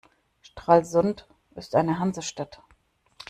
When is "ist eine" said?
1.53-1.99